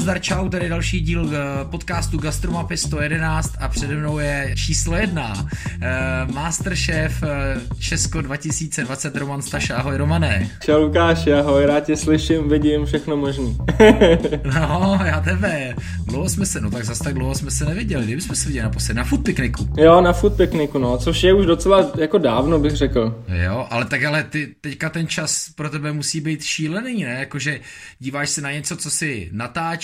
[0.00, 5.48] nazdar, čau, tady další díl eh, podcastu Gastromapy 111 a přede mnou je číslo jedna.
[5.82, 10.50] Eh, Masterchef eh, Česko 2020 Roman Staša, ahoj Romane.
[10.64, 13.58] Čau Lukáš, ahoj, rád tě slyším, vidím, všechno možný.
[14.54, 15.74] no, já tebe.
[16.04, 18.64] Dlouho jsme se, no tak zase tak dlouho jsme se neviděli, kdyby jsme se viděli
[18.64, 19.68] naposledy, na food pikniku.
[19.76, 23.24] Jo, na food pikniku, no, což je už docela jako dávno, bych řekl.
[23.44, 27.16] Jo, ale tak ale ty, teďka ten čas pro tebe musí být šílený, ne?
[27.18, 27.60] Jakože
[27.98, 29.28] díváš se na něco, co si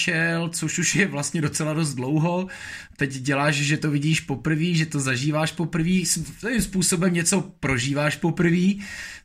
[0.07, 2.47] natáčel, což už je vlastně docela dost dlouho,
[2.97, 8.73] teď děláš, že to vidíš poprvé, že to zažíváš poprvé, svým způsobem něco prožíváš poprvé,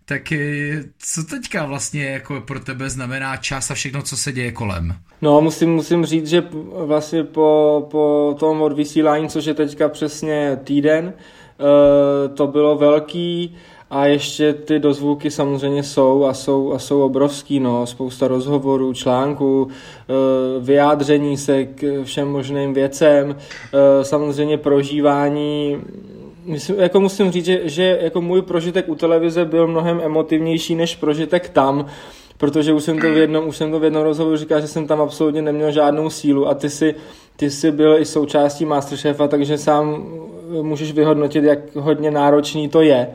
[0.05, 4.51] tak eh, co teďka vlastně jako pro tebe znamená čas a všechno, co se děje
[4.51, 4.95] kolem?
[5.21, 6.43] No, musím, musím říct, že
[6.85, 13.55] vlastně po, po tom odvysílání, což je teďka přesně týden, eh, to bylo velký
[13.91, 19.67] a ještě ty dozvuky samozřejmě jsou a jsou, a jsou obrovský, no, spousta rozhovorů, článků,
[19.67, 20.13] eh,
[20.59, 25.77] vyjádření se k všem možným věcem, eh, samozřejmě prožívání.
[26.45, 30.95] Myslím, jako musím říct, že, že jako můj prožitek u televize byl mnohem emotivnější než
[30.95, 31.85] prožitek tam,
[32.37, 34.87] protože už jsem to v jednom, už jsem to v jednom rozhovoru říkal, že jsem
[34.87, 36.95] tam absolutně neměl žádnou sílu a ty si,
[37.35, 40.05] ty si byl i součástí Masterchefa, takže sám
[40.61, 43.07] můžeš vyhodnotit, jak hodně náročný to je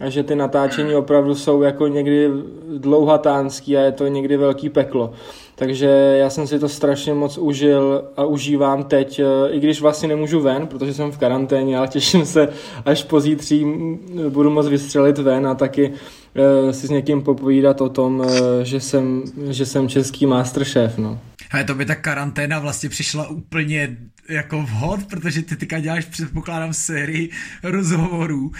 [0.00, 2.28] a že ty natáčení opravdu jsou jako někdy
[2.78, 5.12] dlouhatánský a je to někdy velký peklo.
[5.54, 10.40] Takže já jsem si to strašně moc užil a užívám teď, i když vlastně nemůžu
[10.40, 12.48] ven, protože jsem v karanténě, ale těším se,
[12.84, 13.66] až pozítří
[14.28, 15.92] budu moc vystřelit ven a taky
[16.34, 20.98] eh, si s někým popovídat o tom, eh, že jsem, že jsem český masterchef.
[20.98, 21.20] No.
[21.50, 23.96] Ale to by ta karanténa vlastně přišla úplně
[24.28, 27.30] jako vhod, protože ty teďka děláš, předpokládám, sérii
[27.62, 28.50] rozhovorů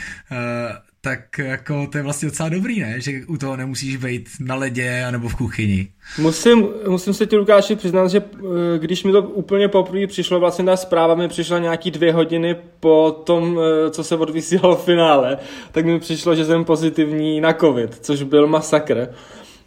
[1.02, 3.00] tak jako to je vlastně docela dobrý, ne?
[3.00, 5.88] Že u toho nemusíš být na ledě anebo v kuchyni.
[6.18, 10.64] Musím, musím se ti, Lukáši, přiznat, že eh, když mi to úplně poprvé přišlo, vlastně
[10.64, 15.38] ta zpráva mi přišla nějaký dvě hodiny po tom, eh, co se odvysílalo v finále,
[15.72, 19.08] tak mi přišlo, že jsem pozitivní na covid, což byl masakr.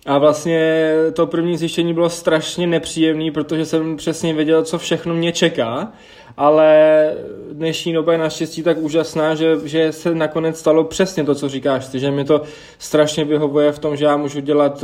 [0.06, 5.32] A vlastně to první zjištění bylo strašně nepříjemné, protože jsem přesně věděl, co všechno mě
[5.32, 5.94] čeká
[6.38, 7.12] ale
[7.52, 11.88] dnešní doba je naštěstí tak úžasná, že, že se nakonec stalo přesně to, co říkáš
[11.88, 12.42] ty, že mi to
[12.80, 14.84] strašně vyhovuje v tom, že já můžu dělat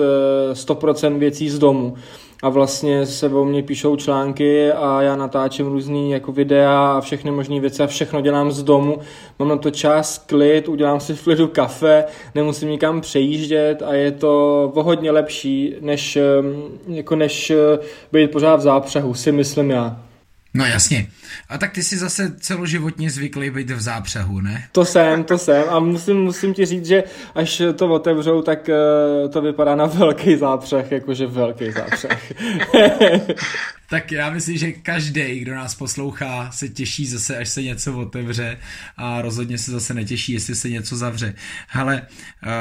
[0.54, 1.96] 100% eh, věcí z domu
[2.44, 7.32] a vlastně se o mě píšou články a já natáčím různý jako videa a všechny
[7.32, 8.98] možné věci a všechno dělám z domu.
[9.40, 12.06] Mám na to čas, klid, udělám si v klidu kafe,
[12.36, 16.22] nemusím nikam přejíždět a je to o hodně lepší, než, eh,
[16.88, 17.80] jako než eh,
[18.12, 20.09] být pořád v zápřehu, si myslím já.
[20.59, 21.08] No jasně.
[21.50, 24.68] A tak ty jsi zase celoživotně zvyklý být v zápřehu, ne?
[24.72, 27.03] To jsem, to jsem a musím, musím ti říct, že
[27.36, 32.34] až to otevřou, tak uh, to vypadá na velký zápřeh, jakože velký zápřeh.
[33.90, 38.58] tak já myslím, že každý, kdo nás poslouchá, se těší zase, až se něco otevře
[38.98, 41.36] a rozhodně se zase netěší, jestli se něco zavře.
[41.68, 42.02] Hele,
[42.46, 42.52] uh,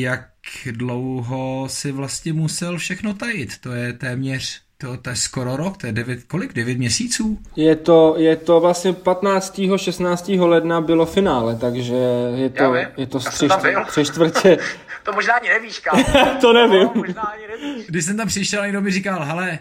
[0.00, 0.28] jak
[0.70, 3.58] dlouho si vlastně musel všechno tajit?
[3.58, 6.52] To je téměř to, to je skoro rok, to je devět, kolik?
[6.52, 7.38] Devět měsíců?
[7.56, 9.60] Je to, je to vlastně 15.
[9.76, 10.28] 16.
[10.28, 11.94] ledna bylo finále, takže
[12.34, 13.48] je to, je to tři,
[13.86, 14.58] tři čtvrtě.
[15.02, 16.04] to možná ani nevíš, kámo.
[16.40, 16.82] to nevím.
[16.82, 17.86] No, možná ani nevíš.
[17.86, 19.58] Když jsem tam přišel, někdo mi říkal, hele,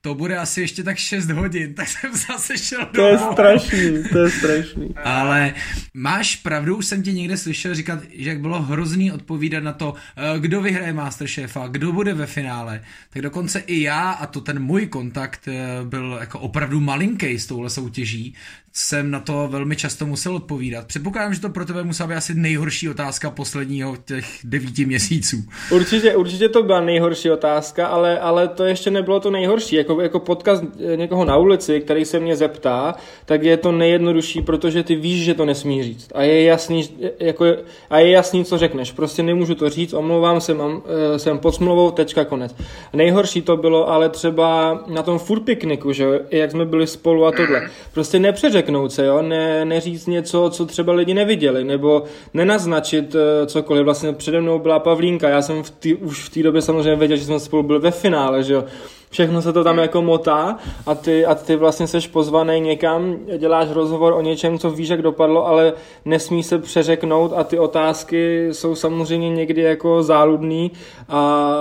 [0.00, 4.18] to bude asi ještě tak 6 hodin, tak jsem zase šel To je strašný, to
[4.18, 4.94] je strašný.
[5.04, 5.54] Ale
[5.94, 9.94] máš pravdu, už jsem ti někde slyšel říkat, že jak bylo hrozný odpovídat na to,
[10.16, 14.62] eh, kdo vyhraje Masterchefa, kdo bude ve finále, tak dokonce i já, a to ten
[14.62, 18.34] můj kontakt eh, byl jako opravdu malinký s touhle soutěží,
[18.78, 20.86] jsem na to velmi často musel odpovídat.
[20.86, 25.36] Předpokládám, že to pro tebe musela být asi nejhorší otázka posledního těch devíti měsíců.
[25.70, 29.76] Určitě, určitě to byla nejhorší otázka, ale, ale to ještě nebylo to nejhorší.
[29.76, 30.64] Jako, jako podcast
[30.96, 32.94] někoho na ulici, který se mě zeptá,
[33.24, 36.12] tak je to nejjednodušší, protože ty víš, že to nesmí říct.
[36.14, 36.90] A je jasný,
[37.20, 37.44] jako,
[37.90, 38.92] a je jasný, co řekneš.
[38.92, 40.82] Prostě nemůžu to říct, omlouvám se, mám,
[41.14, 42.54] eh, jsem pod smlouvou, tečka, konec.
[42.92, 47.32] Nejhorší to bylo ale třeba na tom food pikniku, že jak jsme byli spolu a
[47.32, 47.70] tohle.
[47.92, 49.22] Prostě nepřeřekl neřeknout se, jo?
[49.22, 52.02] Ne, neříct něco, co třeba lidi neviděli, nebo
[52.34, 53.84] nenaznačit uh, cokoliv.
[53.84, 57.16] Vlastně přede mnou byla Pavlínka, já jsem v tý, už v té době samozřejmě věděl,
[57.16, 58.64] že jsme spolu byli ve finále, že jo
[59.10, 60.56] všechno se to tam jako motá
[60.86, 65.02] a ty, a ty vlastně seš pozvaný někam, děláš rozhovor o něčem, co víš, jak
[65.02, 65.72] dopadlo, ale
[66.04, 70.72] nesmí se přeřeknout a ty otázky jsou samozřejmě někdy jako záludný
[71.08, 71.52] a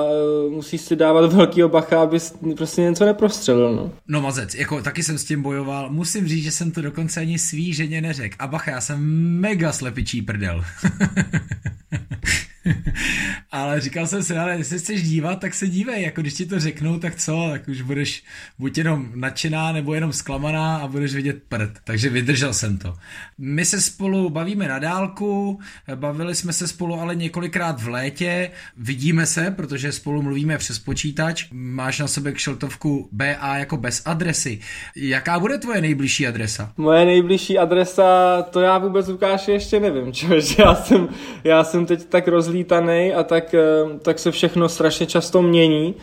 [0.50, 2.18] musíš si dávat velký bacha, aby
[2.58, 3.76] prostě něco neprostřelil.
[3.76, 3.92] No.
[4.08, 5.90] no mazec, jako taky jsem s tím bojoval.
[5.90, 8.36] Musím říct, že jsem to dokonce ani svý ženě neřekl.
[8.40, 9.00] A bacha, já jsem
[9.40, 10.64] mega slepičí prdel.
[13.52, 16.60] ale říkal jsem si, ale jestli chceš dívat, tak se dívej, jako když ti to
[16.60, 18.24] řeknou, tak co, tak už budeš
[18.60, 21.72] buď jenom nadšená, nebo jenom zklamaná a budeš vidět prd.
[21.84, 22.94] Takže vydržel jsem to.
[23.38, 25.60] My se spolu bavíme na dálku,
[25.96, 31.48] bavili jsme se spolu ale několikrát v létě, vidíme se, protože spolu mluvíme přes počítač,
[31.52, 34.60] máš na sebe kšeltovku BA jako bez adresy.
[34.96, 36.74] Jaká bude tvoje nejbližší adresa?
[36.78, 41.08] Moje nejbližší adresa, to já vůbec Lukáši ještě nevím, čož já jsem,
[41.44, 45.96] já jsem teď tak rozlítaný a tak, eh, tak se všechno strašně často mění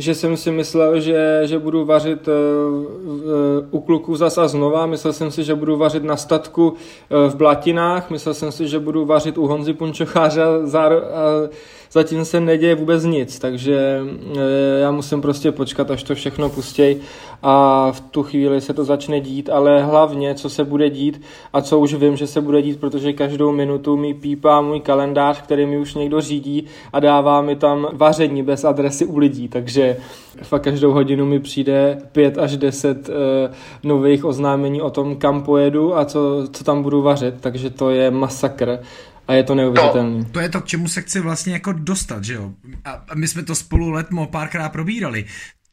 [0.00, 2.34] že jsem si myslel, že, že budu vařit uh,
[3.04, 3.22] uh,
[3.70, 4.86] u kluků zas a znova.
[4.86, 6.74] Myslel jsem si, že budu vařit na statku
[7.10, 8.10] v Blatinách.
[8.10, 10.46] Myslel jsem si, že budu vařit u Honzy Punčocháře a,
[10.78, 10.90] a
[11.92, 14.00] zatím se neděje vůbec nic, takže
[14.36, 17.00] eh, já musím prostě počkat, až to všechno pustěj
[17.42, 21.62] a v tu chvíli se to začne dít, ale hlavně, co se bude dít a
[21.62, 25.66] co už vím, že se bude dít, protože každou minutu mi pípá můj kalendář, který
[25.66, 29.96] mi už někdo řídí a dává mi tam vaření bez adresy u lidí, takže
[30.42, 33.14] fakt každou hodinu mi přijde pět až deset uh,
[33.82, 38.10] nových oznámení o tom, kam pojedu a co, co tam budu vařit, takže to je
[38.10, 38.78] masakr
[39.28, 40.24] a je to neuvěřitelné.
[40.24, 42.54] To, to je to, k čemu se chci vlastně jako dostat, že jo?
[42.84, 45.24] A my jsme to spolu letmo párkrát probírali.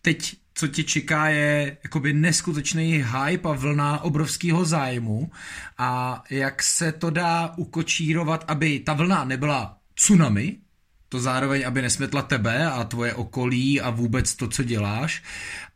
[0.01, 5.31] Teď co tě čeká, je jakoby neskutečný hype a vlna obrovského zájmu
[5.77, 10.57] a jak se to dá ukočírovat, aby ta vlna nebyla tsunami,
[11.15, 15.23] to zároveň, aby nesmetla tebe a tvoje okolí a vůbec to, co děláš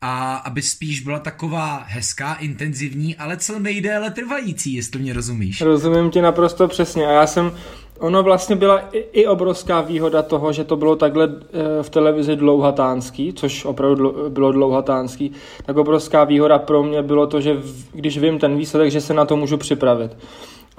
[0.01, 5.61] a aby spíš byla taková hezká, intenzivní, ale co nejdéle trvající, jestli mě rozumíš.
[5.61, 7.51] Rozumím ti naprosto přesně a já jsem
[7.99, 12.35] Ono vlastně byla i, i obrovská výhoda toho, že to bylo takhle e, v televizi
[12.35, 15.31] dlouhatánský, což opravdu bylo dlouhatánský,
[15.65, 17.57] tak obrovská výhoda pro mě bylo to, že
[17.93, 20.11] když vím ten výsledek, že se na to můžu připravit.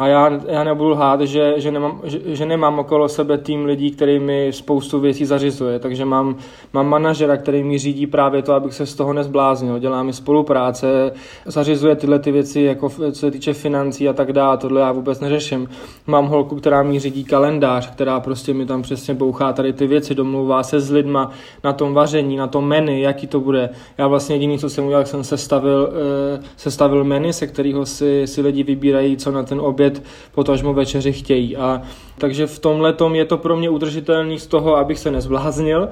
[0.00, 3.90] A já, já nebudu lhát, že, že, nemám, že, že nemám okolo sebe tým lidí,
[3.90, 5.78] který mi spoustu věcí zařizuje.
[5.78, 6.36] Takže mám,
[6.72, 9.78] mám manažera, který mi řídí právě to, abych se z toho nezbláznil.
[9.78, 11.12] Dělá mi spolupráce,
[11.46, 14.58] zařizuje tyhle ty věci, jako co se týče financí a tak dále.
[14.58, 15.68] Tohle já vůbec neřeším.
[16.06, 20.14] Mám holku, která mi řídí kalendář, která prostě mi tam přesně bouchá tady ty věci,
[20.14, 21.30] domlouvá se s lidma
[21.64, 23.70] na tom vaření, na tom menu, jaký to bude.
[23.98, 25.88] Já vlastně jediný, co jsem udělal, jsem sestavil,
[26.36, 30.02] uh, sestavil menu, se kterého si, si lidi vybírají, co na ten oběd oběd,
[30.34, 31.56] potažmo večeři chtějí.
[31.56, 31.82] A
[32.18, 35.88] takže v tomhle je to pro mě udržitelný z toho, abych se nezbláznil.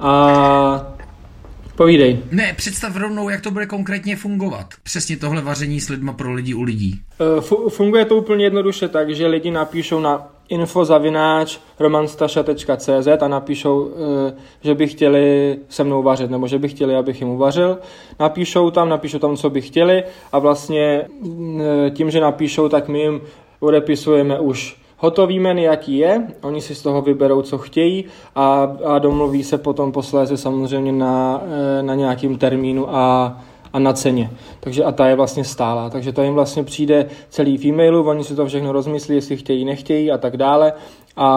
[0.00, 0.92] A
[1.78, 2.18] Povídej.
[2.30, 4.66] Ne, představ rovnou, jak to bude konkrétně fungovat.
[4.82, 7.00] Přesně tohle vaření s lidma pro lidi u lidí.
[7.20, 14.34] E, funguje to úplně jednoduše tak, že lidi napíšou na infozavináč romanstaša.cz a napíšou, e,
[14.60, 17.78] že by chtěli se mnou vařit, nebo že by chtěli, abych jim uvařil.
[18.20, 21.02] Napíšou tam, napíšou tam, co by chtěli a vlastně
[21.86, 23.20] e, tím, že napíšou, tak my jim
[23.60, 28.04] odepisujeme už hotový menu, jaký je, oni si z toho vyberou, co chtějí
[28.34, 31.42] a, a domluví se potom posléze samozřejmě na,
[31.78, 33.38] eh, na nějakým termínu a,
[33.72, 34.30] a na ceně.
[34.60, 35.90] Takže a ta je vlastně stálá.
[35.90, 39.64] Takže to jim vlastně přijde celý v e-mailu, oni si to všechno rozmyslí, jestli chtějí,
[39.64, 40.72] nechtějí a tak dále
[41.16, 41.28] a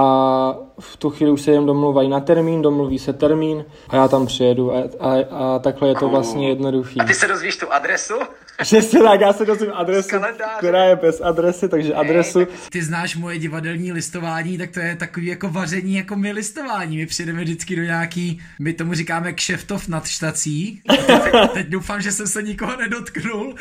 [0.79, 4.25] v tu chvíli už se jen domluvají na termín, domluví se termín a já tam
[4.25, 6.99] přijedu a, a, a takhle je to vlastně jednoduchý.
[6.99, 8.13] A ty se dozvíš tu adresu?
[8.61, 10.09] Přesně tak, já se dozvím adresu,
[10.57, 12.47] která je bez adresy, takže adresu.
[12.69, 16.97] Ty znáš moje divadelní listování, tak to je takový jako vaření, jako my listování.
[16.97, 20.81] My přijdeme vždycky do nějaký, my tomu říkáme kšeftov nad štací.
[20.87, 20.99] Teď,
[21.53, 23.53] teď doufám, že jsem se nikoho nedotknul, uh,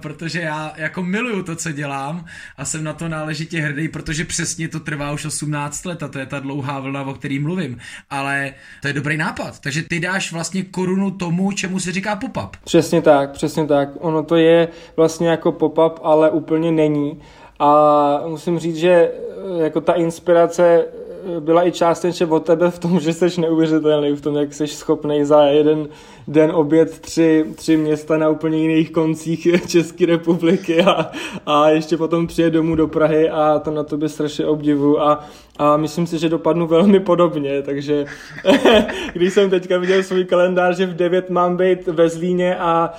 [0.00, 2.24] protože já jako miluju to, co dělám
[2.56, 6.18] a jsem na to náležitě hrdý, protože přesně to trvá už 18 let a to
[6.18, 7.78] je ta dlouhá vlna, o který mluvím.
[8.10, 9.60] Ale to je dobrý nápad.
[9.60, 12.56] Takže ty dáš vlastně korunu tomu, čemu se říká pop-up.
[12.64, 13.88] Přesně tak, přesně tak.
[14.12, 17.20] Ono to je vlastně jako pop-up, ale úplně není.
[17.58, 22.78] A musím říct, že eh, jako ta inspirace eh, byla i částečně od tebe v
[22.78, 25.88] tom, že jsi neuvěřitelný, v tom, jak jsi schopný za jeden
[26.28, 31.10] den obět tři, tři města na úplně jiných koncích České republiky a,
[31.46, 35.24] a ještě potom přijet domů do Prahy a to na tobě strašně obdivu a,
[35.58, 38.04] a myslím si, že dopadnu velmi podobně, takže
[39.12, 42.92] když jsem teďka viděl svůj kalendář, že v 9 mám být ve Zlíně a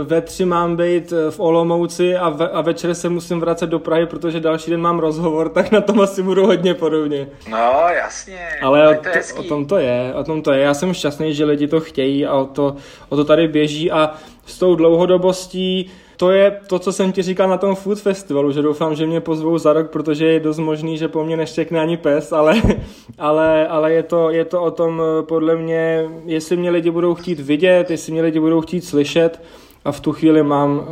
[0.00, 3.78] e, ve 3 mám být v Olomouci a, ve, a večer se musím vracet do
[3.78, 7.28] Prahy, protože další den mám rozhovor, tak na tom asi budu hodně podobně.
[7.50, 8.48] No, jasně.
[8.62, 10.60] Ale o, to, o tom to je, o tom to je.
[10.60, 12.76] Já jsem šťastný, že lidi to chtějí a to,
[13.08, 14.10] o to tady běží a
[14.46, 15.90] s tou dlouhodobostí
[16.20, 19.20] to je to, co jsem ti říkal na tom Food Festivalu, že doufám, že mě
[19.20, 22.62] pozvou za rok, protože je dost možný, že po mně neštěkne ani pes, ale,
[23.18, 27.40] ale, ale je, to, je to o tom, podle mě, jestli mě lidi budou chtít
[27.40, 29.42] vidět, jestli mě lidi budou chtít slyšet.
[29.84, 30.88] A v tu chvíli mám,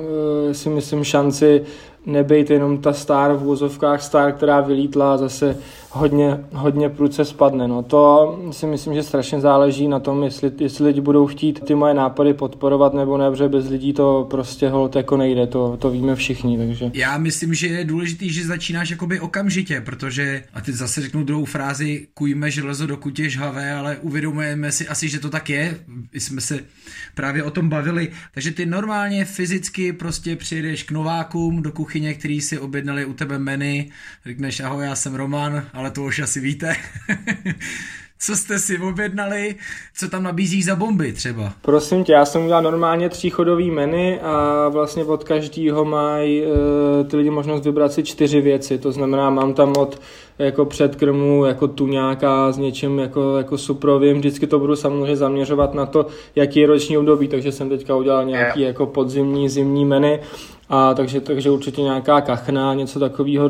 [0.50, 1.62] eh, si myslím, šanci
[2.08, 5.56] nebejt jenom ta star v úzovkách star, která vylítla a zase
[5.90, 7.68] hodně, hodně prudce spadne.
[7.68, 11.74] No to si myslím, že strašně záleží na tom, jestli, jestli lidi budou chtít ty
[11.74, 15.90] moje nápady podporovat nebo ne, protože bez lidí to prostě hold jako nejde, to, to
[15.90, 16.58] víme všichni.
[16.58, 16.90] Takže.
[16.94, 21.44] Já myslím, že je důležitý, že začínáš jakoby okamžitě, protože, a teď zase řeknu druhou
[21.44, 25.78] frázi, kujme železo do kutě žhavé, ale uvědomujeme si asi, že to tak je,
[26.12, 26.60] jsme se
[27.14, 32.40] právě o tom bavili, takže ty normálně fyzicky prostě přijedeš k novákům do kuchyně, který
[32.40, 33.84] si objednali u tebe menu,
[34.26, 36.76] řekneš ahoj, já jsem Roman, ale to už asi víte.
[38.20, 39.54] co jste si objednali,
[39.94, 41.52] co tam nabízí za bomby třeba?
[41.62, 47.16] Prosím tě, já jsem udělal normálně tříchodový menu a vlastně od každého mají uh, ty
[47.16, 50.00] lidi možnost vybrat si čtyři věci, to znamená mám tam od
[50.38, 55.86] jako předkrmu, jako tuňáka s něčím jako, jako suprovým, vždycky to budu samozřejmě zaměřovat na
[55.86, 60.18] to, jaký je roční období, takže jsem teďka udělal nějaký jako podzimní, zimní menu
[60.70, 63.48] a takže, takže určitě nějaká kachna, něco takového.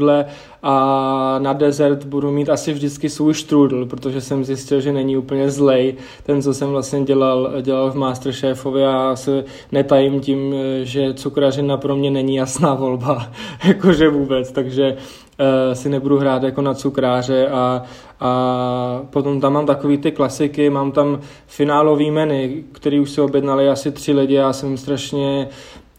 [0.62, 5.50] A na dezert budu mít asi vždycky svůj štrudl, protože jsem zjistil, že není úplně
[5.50, 5.94] zlej.
[6.22, 11.96] Ten, co jsem vlastně dělal, dělal v Masterchefovi a se netajím tím, že cukrařina pro
[11.96, 13.32] mě není jasná volba,
[13.64, 17.82] jakože vůbec, takže uh, si nebudu hrát jako na cukráře a,
[18.20, 23.68] a potom tam mám takový ty klasiky, mám tam finálový menu, který už si objednali
[23.68, 25.48] asi tři lidi, já jsem strašně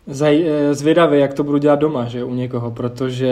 [0.10, 3.30] zaj, eh, zvědavý, jak to budu dělat doma, že u někoho, protože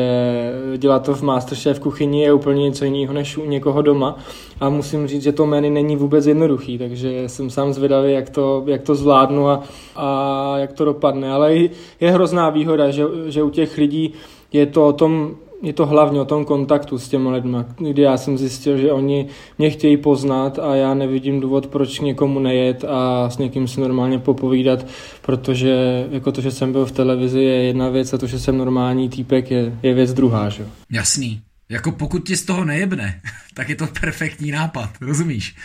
[0.78, 4.18] dělat to v Masterchef kuchyni je úplně něco jiného než u někoho doma.
[4.60, 8.64] A musím říct, že to menu není vůbec jednoduchý, takže jsem sám zvědavý, jak to,
[8.66, 9.64] jak to zvládnu a,
[9.96, 11.56] a jak to dopadne, ale
[12.00, 14.14] je hrozná výhoda, že, že u těch lidí
[14.54, 18.18] je to o tom je to hlavně o tom kontaktu s těmi lidmi, kdy já
[18.18, 23.30] jsem zjistil, že oni mě chtějí poznat a já nevidím důvod, proč někomu nejet a
[23.30, 24.86] s někým si normálně popovídat,
[25.22, 28.58] protože jako to, že jsem byl v televizi je jedna věc a to, že jsem
[28.58, 30.50] normální týpek je, je věc druhá.
[30.50, 30.68] Že?
[30.92, 31.42] Jasný.
[31.70, 33.22] Jako pokud ti z toho nejebne,
[33.54, 35.56] tak je to perfektní nápad, rozumíš?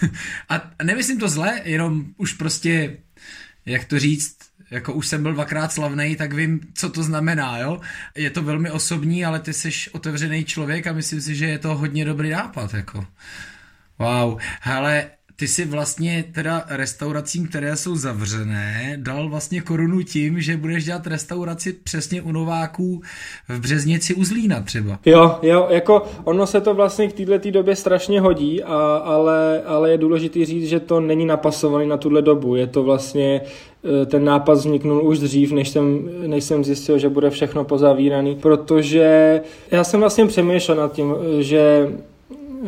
[0.48, 2.96] A nemyslím to zle, jenom už prostě,
[3.66, 4.36] jak to říct,
[4.70, 7.80] jako už jsem byl dvakrát slavný, tak vím, co to znamená, jo.
[8.16, 11.76] Je to velmi osobní, ale ty jsi otevřený člověk a myslím si, že je to
[11.76, 13.06] hodně dobrý nápad, jako.
[13.98, 20.56] Wow, hele, ty si vlastně teda restauracím, které jsou zavřené, dal vlastně korunu tím, že
[20.56, 23.02] budeš dělat restauraci přesně u Nováků
[23.48, 24.98] v Březnici u Zlína třeba.
[25.06, 29.90] Jo, jo, jako ono se to vlastně k této době strašně hodí, a, ale, ale
[29.90, 32.56] je důležité říct, že to není napasované na tuhle dobu.
[32.56, 33.40] Je to vlastně
[34.02, 38.36] e, ten nápad vzniknul už dřív, než jsem, než jsem zjistil, že bude všechno pozavíraný,
[38.36, 39.40] protože
[39.70, 41.88] já jsem vlastně přemýšlel nad tím, že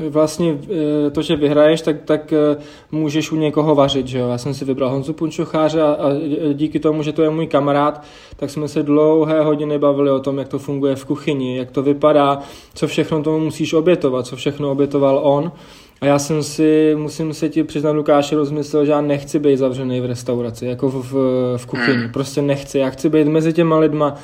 [0.08, 0.58] vlastně
[1.06, 2.56] eh, to, že vyhraješ, tak, tak eh,
[2.92, 4.28] můžeš u někoho vařit, že jo.
[4.28, 6.08] Já jsem si vybral Honzu Punčocháře a, a
[6.52, 8.02] díky tomu, že to je můj kamarád,
[8.36, 11.82] tak jsme se dlouhé hodiny bavili o tom, jak to funguje v kuchyni, jak to
[11.82, 12.38] vypadá,
[12.74, 15.52] co všechno tomu musíš obětovat, co všechno obětoval on.
[16.00, 20.00] A já jsem si, musím se ti přiznat, Lukáši, rozmyslel, že já nechci být zavřený
[20.00, 21.14] v restauraci, jako v, v,
[21.56, 21.98] v kuchyni.
[21.98, 22.12] Hmm.
[22.12, 22.78] Prostě nechci.
[22.78, 24.14] Já chci být mezi těma lidma,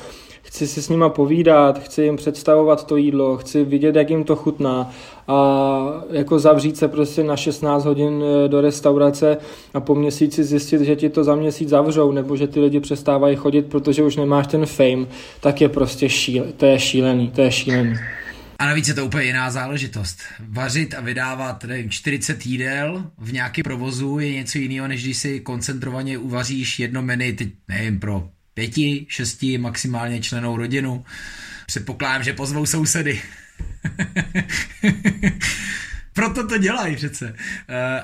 [0.55, 4.35] chci si s nima povídat, chci jim představovat to jídlo, chci vidět, jak jim to
[4.35, 4.91] chutná
[5.27, 9.37] a jako zavřít se prostě na 16 hodin e, do restaurace
[9.73, 13.35] a po měsíci zjistit, že ti to za měsíc zavřou nebo že ty lidi přestávají
[13.35, 15.05] chodit, protože už nemáš ten fame,
[15.39, 17.93] tak je prostě šíle, to je šílený, to je šílený.
[18.59, 20.19] A navíc je to úplně jiná záležitost.
[20.49, 25.39] Vařit a vydávat nevím, 40 jídel v nějakém provozu je něco jiného, než když si
[25.39, 31.05] koncentrovaně uvaříš jedno menu, teď nevím, pro pěti, šesti maximálně členou rodinu.
[31.65, 33.21] Předpokládám, že pozvou sousedy.
[36.13, 37.25] Proto to dělají přece.
[37.29, 37.35] Uh,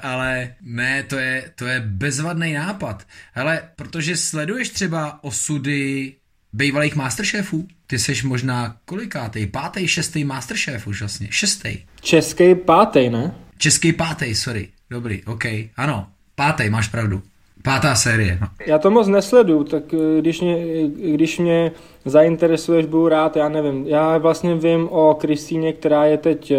[0.01, 3.07] ale ne, to je, to je bezvadný nápad.
[3.35, 6.13] Ale protože sleduješ třeba osudy
[6.53, 11.77] bývalých masterchefů, ty seš možná kolikátej, pátý, šestý masterchef už vlastně, šestý.
[12.01, 13.31] Český pátý, ne?
[13.57, 15.45] Český pátý, sorry, dobrý, ok,
[15.77, 17.23] ano, pátý, máš pravdu.
[17.63, 18.37] Pátá série.
[18.41, 18.47] No.
[18.65, 21.71] Já to moc nesledu, tak eh, když mě, když mě
[22.05, 23.87] zainteresuješ, budu rád, já nevím.
[23.87, 26.57] Já vlastně vím o Kristýně, která je teď eh,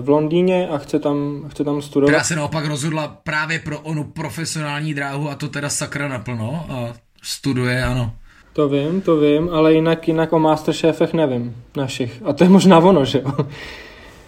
[0.00, 2.10] v Londýně a chce tam, chce tam studovat.
[2.10, 6.92] Která se naopak rozhodla právě pro onu profesionální dráhu a to teda sakra naplno a
[7.22, 8.12] studuje, ano.
[8.52, 12.22] To vím, to vím, ale jinak, jinak o Masterchefech nevím, našich.
[12.24, 13.46] A to je možná ono, že jo?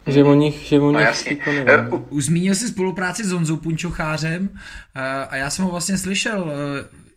[0.06, 1.92] Že o nich, že o no, nich jako nevím.
[1.92, 4.58] Uh, už zmínil jsi spolupráci s Honzou Punčochářem uh,
[5.28, 6.50] a já jsem ho vlastně slyšel uh,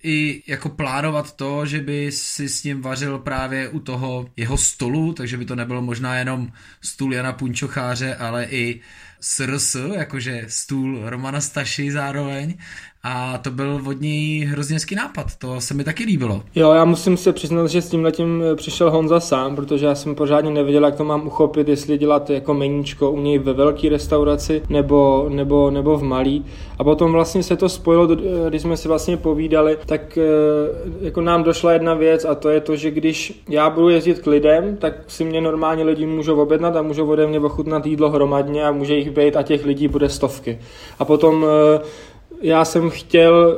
[0.04, 5.13] i jako plánovat to, že by si s ním vařil právě u toho jeho stolu,
[5.13, 8.82] takže by to nebylo možná jenom stůl Jana Punčocháře, ale i
[9.20, 12.58] SRS, jakože stůl Romana Staši zároveň.
[13.05, 16.41] A to byl od něj hrozně hezký nápad, to se mi taky líbilo.
[16.55, 20.15] Jo, já musím se přiznat, že s tím letím přišel Honza sám, protože já jsem
[20.15, 24.62] pořádně nevěděl, jak to mám uchopit, jestli dělat jako meníčko u něj ve velké restauraci
[24.69, 26.45] nebo, nebo, nebo v malý.
[26.79, 28.07] A potom vlastně se to spojilo,
[28.50, 30.24] když jsme si vlastně povídali, tak eh,
[31.01, 34.27] jako nám došla jedna věc a to je to, že když já budu jezdit k
[34.27, 38.65] lidem, tak si mě normálně lidi můžou objednat a můžou ode mě ochutnat jídlo hromadně
[38.65, 40.60] a může jich být a těch lidí bude stovky.
[41.00, 42.12] A potom eh,
[42.43, 43.57] já jsem chtěl,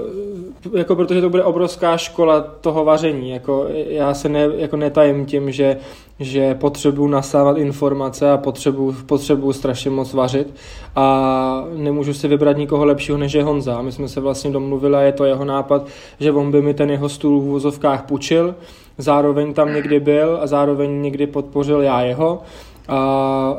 [0.73, 5.51] jako protože to bude obrovská škola toho vaření, jako já se ne, jako netajím tím,
[5.51, 5.77] že,
[6.19, 10.53] že potřebuji nasávat informace a potřebuji, potřebuji strašně moc vařit
[10.95, 13.81] a nemůžu si vybrat nikoho lepšího než je Honza.
[13.81, 15.87] My jsme se vlastně domluvili a je to jeho nápad,
[16.19, 18.55] že on by mi ten jeho stůl v vozovkách půjčil,
[18.97, 22.41] zároveň tam někdy byl a zároveň někdy podpořil já jeho
[22.87, 22.97] a,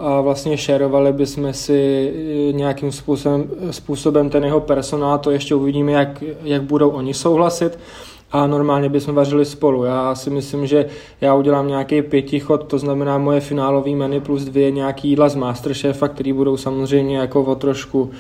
[0.01, 2.13] a vlastně šerovali bychom si
[2.49, 7.79] e, nějakým způsobem, způsobem ten jeho personál, to ještě uvidíme, jak, jak budou oni souhlasit
[8.33, 9.85] a normálně bychom vařili spolu.
[9.85, 10.87] Já si myslím, že
[11.21, 16.09] já udělám nějaký pětichod, to znamená moje finálový menu plus dvě nějaký jídla z Masterchefa,
[16.09, 18.11] který budou samozřejmě jako o trošku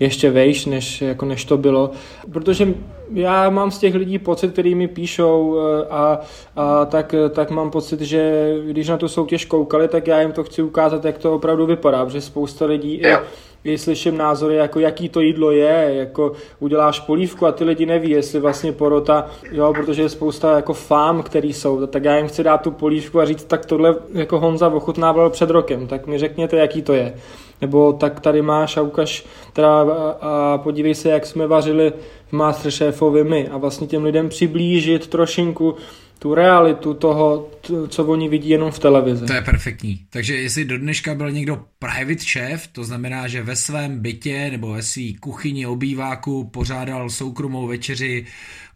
[0.00, 1.90] ještě vejš, než, jako než to bylo.
[2.32, 2.74] Protože
[3.12, 6.20] já mám z těch lidí pocit, který mi píšou eh, a,
[6.56, 10.44] a tak, tak mám pocit, že když na tu soutěž koukali, tak já jim to
[10.44, 12.98] chci ukázat, jak to opravdu vypadá, protože spousta lidí...
[12.98, 13.24] Yeah
[13.64, 18.10] i slyším názory, jako jaký to jídlo je, jako uděláš polívku a ty lidi neví,
[18.10, 22.42] jestli vlastně porota, jo, protože je spousta jako fám, který jsou, tak já jim chci
[22.42, 26.56] dát tu polívku a říct, tak tohle jako Honza ochutnával před rokem, tak mi řekněte,
[26.56, 27.14] jaký to je.
[27.60, 29.80] Nebo tak tady máš a ukaž teda
[30.20, 31.92] a, podívej se, jak jsme vařili
[32.28, 35.76] v Masterchefovi my a vlastně těm lidem přiblížit trošinku
[36.20, 37.48] tu realitu toho,
[37.88, 39.26] co oni vidí jenom v televizi.
[39.26, 40.00] To je perfektní.
[40.10, 44.72] Takže jestli do dneška byl někdo private chef, to znamená, že ve svém bytě nebo
[44.72, 48.26] ve své kuchyni obýváku pořádal soukromou večeři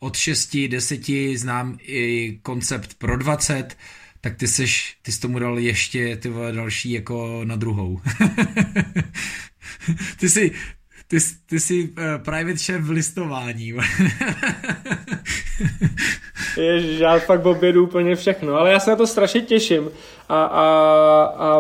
[0.01, 3.77] od 6, 10, znám i koncept pro 20,
[4.25, 8.01] tak ty seš, ty jsi tomu dal ještě ty další jako na druhou.
[10.21, 10.53] ty jsi,
[11.09, 11.17] ty,
[11.47, 11.89] ty jsi uh,
[12.25, 13.73] private chef v listování.
[16.57, 19.91] Ježiš, já fakt obědu úplně všechno, ale já se na to strašně těším
[20.29, 20.65] a, a,
[21.39, 21.59] a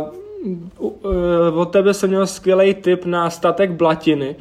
[0.78, 4.36] uh, od tebe jsem měl skvělý tip na statek Blatiny.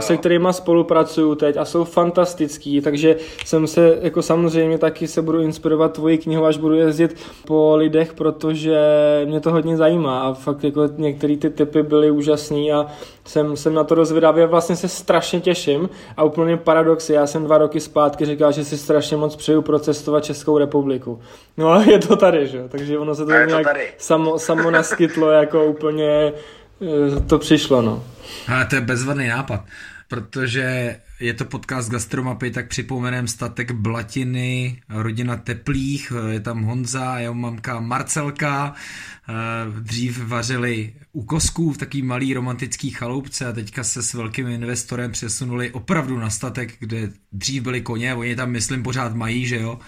[0.00, 5.40] Se kterými spolupracuju teď a jsou fantastický, takže jsem se jako samozřejmě taky se budu
[5.40, 8.78] inspirovat tvoji knihu, až budu jezdit po lidech, protože
[9.24, 12.86] mě to hodně zajímá a fakt jako některé ty typy byly úžasný a
[13.24, 17.44] jsem, jsem na to rozvědavý a vlastně se strašně těším a úplně paradoxy, já jsem
[17.44, 21.20] dva roky zpátky říkal, že si strašně moc přeju procestovat Českou republiku.
[21.56, 22.68] No a je to tady, že?
[22.68, 26.32] takže ono se to nějak to samo, samo naskytlo jako úplně eh,
[27.26, 28.04] to přišlo, no.
[28.48, 29.64] Ale to je bezvadný nápad,
[30.08, 37.34] protože je to podcast Gastromapy, tak připomenem statek Blatiny, rodina Teplých, je tam Honza, jeho
[37.34, 38.74] mamka Marcelka,
[39.28, 39.32] eh,
[39.80, 45.12] dřív vařili u kosků v taký malý romantický chaloupce a teďka se s velkým investorem
[45.12, 49.78] přesunuli opravdu na statek, kde dřív byli koně, oni tam myslím pořád mají, že jo,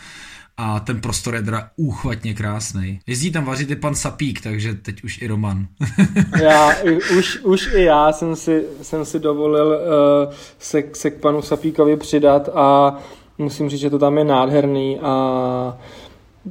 [0.63, 3.01] a ten prostor je teda úchvatně krásný.
[3.07, 5.67] Jezdí tam vařit i pan Sapík, takže teď už i Roman.
[6.43, 6.73] já,
[7.19, 11.97] už, už i já jsem si, jsem si dovolil uh, se, se k panu Sapíkovi
[11.97, 12.97] přidat a
[13.39, 15.79] musím říct, že to tam je nádherný a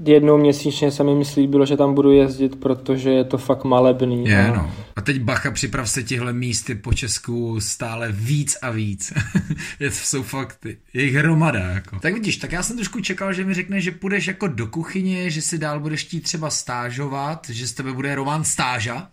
[0.06, 4.25] jednou měsíčně se mi myslí bylo, že tam budu jezdit, protože je to fakt malebný.
[4.25, 4.56] Je, a...
[4.56, 4.73] no.
[4.95, 9.13] A teď bacha, připrav se tihle místy po Česku stále víc a víc.
[9.89, 11.60] jsou fakt, jejich hromada.
[11.60, 11.99] Jako.
[11.99, 15.30] Tak vidíš, tak já jsem trošku čekal, že mi řekne, že půjdeš jako do kuchyně,
[15.30, 19.08] že si dál budeš chtít třeba stážovat, že z tebe bude román stáža.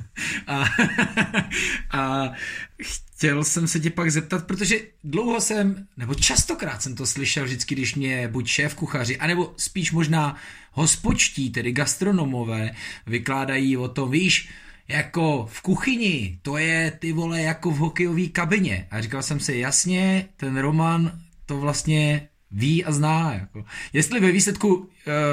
[0.46, 0.64] a,
[1.90, 2.32] a
[3.22, 7.74] chtěl jsem se tě pak zeptat, protože dlouho jsem, nebo častokrát jsem to slyšel vždycky,
[7.74, 10.36] když mě buď šéf kuchaři, anebo spíš možná
[10.72, 12.70] hospočtí, tedy gastronomové,
[13.06, 14.48] vykládají o tom, víš,
[14.88, 18.86] jako v kuchyni, to je ty vole jako v hokejové kabině.
[18.90, 21.12] A říkal jsem si, jasně, ten Roman
[21.46, 23.34] to vlastně ví a zná.
[23.34, 23.64] Jako.
[23.92, 24.86] Jestli ve výsledku uh,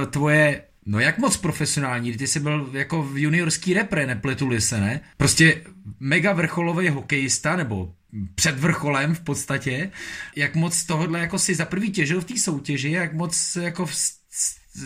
[0.09, 5.01] tvoje No jak moc profesionální, ty jsi byl jako v juniorský repre, nepletuli se, ne?
[5.17, 5.61] Prostě
[5.99, 7.89] mega vrcholový hokejista, nebo
[8.35, 9.91] před vrcholem v podstatě,
[10.35, 13.85] jak moc tohohle jako si za prvý těžil v té soutěži, jak moc jako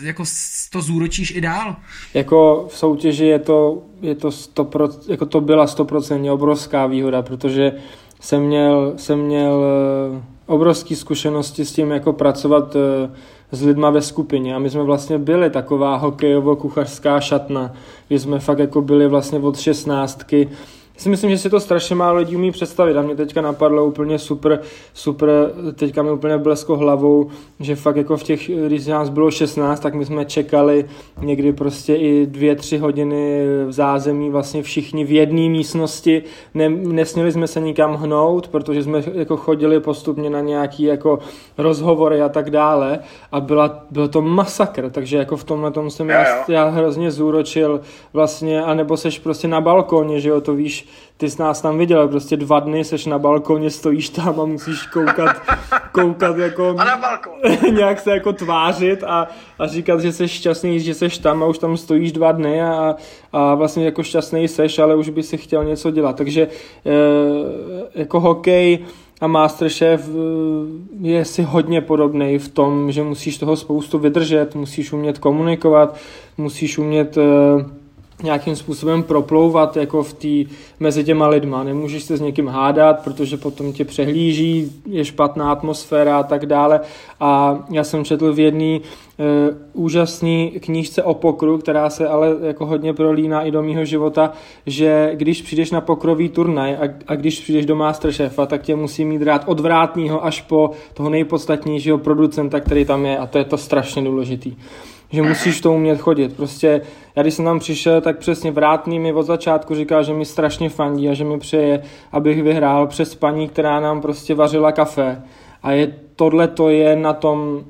[0.02, 0.24] jako
[0.70, 1.76] to zúročíš i dál?
[2.14, 7.72] Jako v soutěži je to, je to, 100%, jako to byla stoprocentně obrovská výhoda, protože
[8.20, 9.64] jsem měl, jsem měl
[10.46, 13.10] obrovské zkušenosti s tím, jako pracovat eh,
[13.52, 14.54] s lidma ve skupině.
[14.54, 17.72] A my jsme vlastně byli taková hokejovo-kuchařská šatna,
[18.08, 20.48] kdy jsme fakt jako byli vlastně od šestnáctky
[20.96, 24.18] si myslím, že si to strašně málo lidí umí představit a mě teďka napadlo úplně
[24.18, 24.60] super,
[24.94, 27.30] super, teďka mi úplně blesko hlavou,
[27.60, 30.84] že fakt jako v těch, když nás bylo 16, tak my jsme čekali
[31.22, 36.22] někdy prostě i dvě, tři hodiny v zázemí vlastně všichni v jedné místnosti,
[36.54, 41.18] ne, nesměli jsme se nikam hnout, protože jsme jako chodili postupně na nějaký jako
[41.58, 42.98] rozhovory a tak dále
[43.32, 47.80] a byla, byl to masakr, takže jako v tomhle tom jsem já, já hrozně zúročil
[48.12, 50.83] vlastně, anebo seš prostě na balkoně, že jo, to víš,
[51.16, 54.86] ty jsi nás tam viděl, prostě dva dny seš na balkoně, stojíš tam a musíš
[54.86, 55.36] koukat,
[55.92, 56.74] koukat jako...
[56.78, 57.32] A na balkon.
[57.74, 61.58] nějak se jako tvářit a, a říkat, že jsi šťastný, že seš tam a už
[61.58, 62.96] tam stojíš dva dny a,
[63.32, 66.16] a vlastně jako šťastný seš, ale už by si chtěl něco dělat.
[66.16, 66.48] Takže e,
[67.94, 68.78] jako hokej
[69.20, 74.92] a Masterchef eh, je si hodně podobný v tom, že musíš toho spoustu vydržet, musíš
[74.92, 75.96] umět komunikovat,
[76.38, 77.22] musíš umět e,
[78.22, 81.64] nějakým způsobem proplouvat jako v té mezi těma lidma.
[81.64, 86.80] Nemůžeš se s někým hádat, protože potom tě přehlíží, je špatná atmosféra a tak dále.
[87.20, 88.80] A já jsem četl v jedné e,
[89.72, 94.32] úžasné knížce o pokru, která se ale jako hodně prolíná i do mýho života,
[94.66, 99.04] že když přijdeš na pokrový turnaj a, a když přijdeš do Masterchefa, tak tě musí
[99.04, 103.44] mít rád od vrátního až po toho nejpodstatnějšího producenta, který tam je a to je
[103.44, 104.56] to strašně důležitý
[105.14, 106.36] že musíš to umět chodit.
[106.36, 106.80] Prostě
[107.16, 110.68] já když jsem tam přišel, tak přesně vrátný mi od začátku říkal, že mi strašně
[110.68, 115.22] fandí a že mi přeje, abych vyhrál přes paní, která nám prostě vařila kafe.
[115.62, 117.64] A je, tohle to je na tom,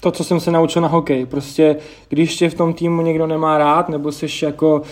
[0.00, 1.26] to, co jsem se naučil na hokej.
[1.26, 1.76] Prostě,
[2.08, 4.82] když tě v tom týmu někdo nemá rád, nebo jsi jako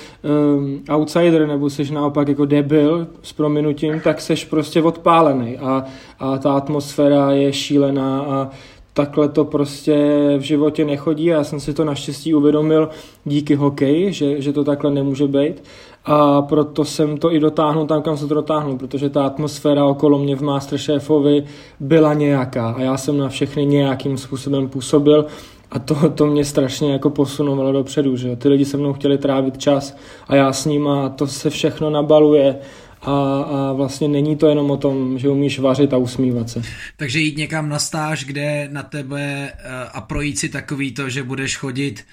[0.54, 5.84] um, outsider, nebo jsi naopak jako debil s prominutím, tak jsi prostě odpálený a,
[6.18, 8.48] a ta atmosféra je šílená a
[8.94, 9.96] takhle to prostě
[10.38, 12.88] v životě nechodí a já jsem si to naštěstí uvědomil
[13.24, 15.62] díky hokeji, že, že to takhle nemůže být.
[16.04, 20.18] A proto jsem to i dotáhnul tam, kam se to dotáhnul, protože ta atmosféra okolo
[20.18, 21.44] mě v Masterchefovi
[21.80, 25.26] byla nějaká a já jsem na všechny nějakým způsobem působil
[25.70, 29.58] a to, to mě strašně jako posunovalo dopředu, že ty lidi se mnou chtěli trávit
[29.58, 29.96] čas
[30.28, 32.58] a já s ním a to se všechno nabaluje
[33.02, 36.62] a, a vlastně není to jenom o tom, že umíš vařit a usmívat se.
[36.96, 41.22] Takže jít někam na stáž, kde na tebe eh, a projít si takový to, že
[41.22, 42.04] budeš chodit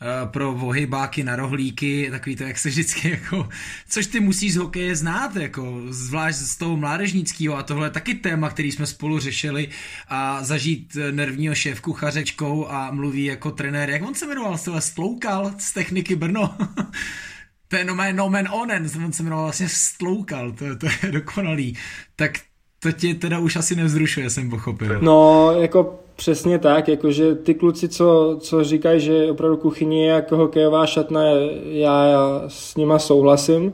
[0.00, 3.48] eh, pro vohybáky na rohlíky, takový to, jak se vždycky jako,
[3.88, 8.14] což ty musíš z hokeje znát, jako, zvlášť z toho mládežnického a tohle je taky
[8.14, 9.68] téma, který jsme spolu řešili
[10.08, 14.70] a zažít eh, nervního šéf kuchařečkou a mluví jako trenér, jak on se jmenoval, se
[14.78, 16.56] Stloukal z techniky Brno.
[17.68, 21.76] To je nomen, nomen onen, on se jmenoval vlastně Stloukal, to, to je dokonalý.
[22.16, 22.32] Tak
[22.80, 25.00] to tě teda už asi nevzrušuje, jsem pochopil.
[25.00, 30.36] No, jako přesně tak, jakože ty kluci, co, co říkají, že opravdu kuchyně je jako
[30.36, 31.22] hokejová šatna,
[31.64, 33.72] já, já s nima souhlasím.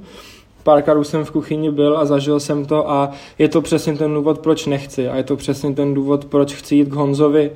[0.63, 4.15] Párkrát už jsem v kuchyni byl a zažil jsem to a je to přesně ten
[4.15, 7.51] důvod, proč nechci a je to přesně ten důvod, proč chci jít k Honzovi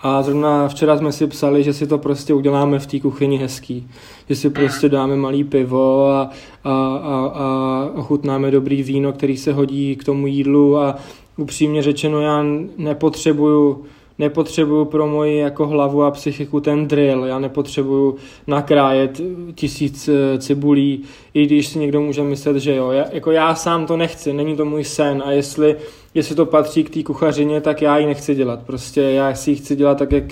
[0.00, 3.88] a zrovna včera jsme si psali, že si to prostě uděláme v té kuchyni hezký.
[4.28, 6.30] Že si prostě dáme malý pivo a,
[6.64, 10.78] a, a, a ochutnáme dobrý víno, který se hodí k tomu jídlu.
[10.78, 10.96] A
[11.36, 12.44] upřímně řečeno já
[12.78, 13.84] nepotřebuju
[14.18, 19.20] nepotřebuju pro moji jako hlavu a psychiku ten drill, já nepotřebuju nakrájet
[19.54, 21.02] tisíc eh, cibulí,
[21.34, 24.56] i když si někdo může myslet, že jo, já, jako já sám to nechci, není
[24.56, 25.22] to můj sen.
[25.26, 25.76] A jestli,
[26.16, 29.56] jestli to patří k té kuchařině, tak já ji nechci dělat, prostě já si ji
[29.56, 30.24] chci dělat tak, jak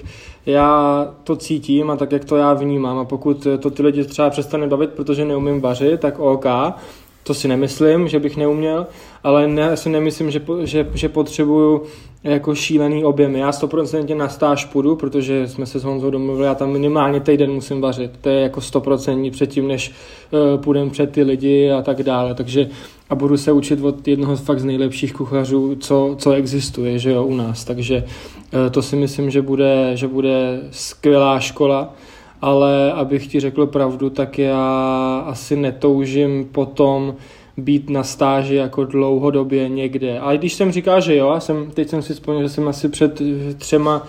[0.47, 2.99] já to cítím a tak, jak to já vnímám.
[2.99, 6.47] A pokud to ty lidi třeba přestane bavit, protože neumím vařit, tak OK,
[7.23, 8.87] to si nemyslím, že bych neuměl,
[9.25, 11.83] ale ne, si nemyslím, že, že, že potřebuju
[12.25, 13.39] jako šílený objemy.
[13.39, 17.53] Já 100% na stáž půjdu, protože jsme se s Honzou domluvili, já tam minimálně týden
[17.53, 18.11] musím vařit.
[18.21, 19.93] To je jako 100% předtím, než
[20.31, 22.35] uh, půjdem před ty lidi a tak dále.
[22.35, 22.69] Takže
[23.11, 27.11] a budu se učit od jednoho z fakt z nejlepších kuchařů, co, co existuje, že
[27.11, 27.65] jo, u nás.
[27.65, 31.95] Takže uh, to si myslím, že bude, že bude skvělá škola
[32.43, 37.15] ale abych ti řekl pravdu, tak já asi netoužím potom
[37.57, 40.21] být na stáži jako dlouhodobě někde.
[40.21, 43.23] A když jsem říkal, že jo, jsem, teď jsem si vzpomněl, že jsem asi před
[43.59, 44.07] třema,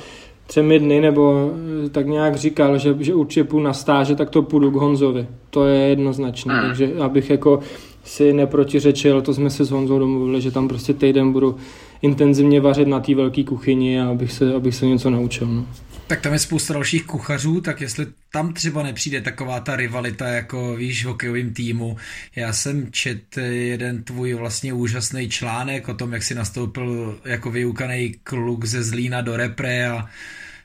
[0.48, 1.52] třemi dny nebo
[1.92, 5.28] tak nějak říkal, že, že určitě půjdu na stáže, tak to půjdu k Honzovi.
[5.50, 6.62] To je jednoznačné, mm.
[6.62, 7.60] takže abych jako
[8.04, 11.56] si neprotiřečil, to jsme se s Honzou domluvili, že tam prostě týden budu
[12.02, 15.48] intenzivně vařit na té velké kuchyni a abych se, abych se něco naučil.
[15.48, 15.66] No.
[16.08, 20.76] Tak tam je spousta dalších kuchařů, tak jestli tam třeba nepřijde taková ta rivalita, jako
[20.76, 21.98] víš, v hokejovém týmu.
[22.36, 28.16] Já jsem čet jeden tvůj vlastně úžasný článek o tom, jak si nastoupil jako vyukaný
[28.24, 30.10] kluk ze Zlína do repre a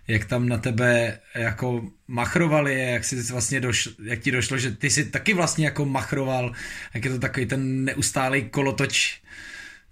[0.09, 4.91] jak tam na tebe jako machrovali, jak, jsi vlastně došl, jak ti došlo, že ty
[4.91, 6.53] jsi taky vlastně jako machroval,
[6.95, 9.21] jak je to takový ten neustálý kolotoč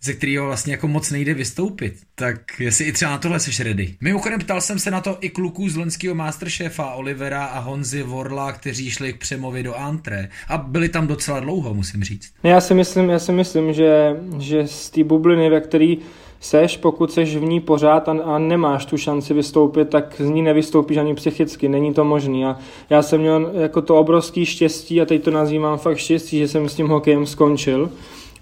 [0.02, 1.94] ze kterého vlastně jako moc nejde vystoupit.
[2.14, 3.94] Tak jestli i třeba na tohle seš ready.
[4.00, 8.52] Mimochodem ptal jsem se na to i kluků z loňského Masterchefa Olivera a Honzy Vorla,
[8.52, 10.28] kteří šli k přemovi do Antre.
[10.48, 12.32] A byli tam docela dlouho, musím říct.
[12.42, 15.98] Já si myslím, já si myslím že, že z té bubliny, ve který
[16.40, 20.42] seš, pokud seš v ní pořád a, a nemáš tu šanci vystoupit, tak z ní
[20.42, 22.44] nevystoupíš ani psychicky, není to možný.
[22.44, 22.58] A
[22.90, 26.68] já jsem měl jako to obrovský štěstí a teď to nazývám fakt štěstí, že jsem
[26.68, 27.90] s tím hokejem skončil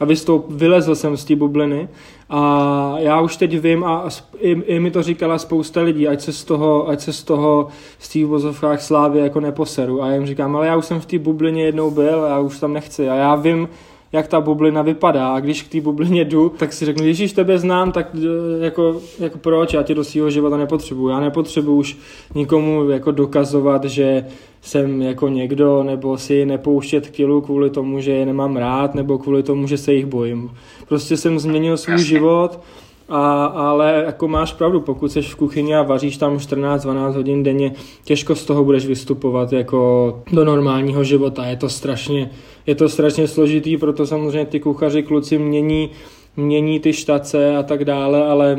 [0.00, 1.88] a vystoup, vylezl jsem z té bubliny.
[2.30, 6.32] A já už teď vím a i, i mi to říkala spousta lidí, ať se
[6.32, 10.02] z toho, ať se z toho z těch vozovkách slávy jako neposeru.
[10.02, 12.38] A já jim říkám, ale já už jsem v té bublině jednou byl a já
[12.38, 13.08] už tam nechci.
[13.08, 13.68] A já vím,
[14.12, 17.58] jak ta bublina vypadá a když k té bublině jdu, tak si řeknu, když tebe
[17.58, 21.08] znám, tak eh, jako, jako proč, já tě do svého života nepotřebuju.
[21.08, 21.96] Já nepotřebuju už
[22.34, 24.26] nikomu jako dokazovat, že
[24.60, 29.42] jsem jako někdo, nebo si nepouštět kilu kvůli tomu, že je nemám rád, nebo kvůli
[29.42, 30.50] tomu, že se jich bojím.
[30.88, 32.60] Prostě jsem změnil svůj život,
[33.08, 37.72] a, ale jako máš pravdu, pokud jsi v kuchyni a vaříš tam 14-12 hodin denně,
[38.04, 41.46] těžko z toho budeš vystupovat jako do normálního života.
[41.46, 42.30] Je to strašně,
[42.66, 45.90] je to strašně složitý, proto samozřejmě ty kuchaři, kluci mění,
[46.36, 48.58] mění ty štace a tak dále, ale